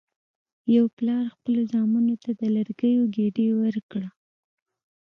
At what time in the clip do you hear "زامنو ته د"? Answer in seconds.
1.71-2.41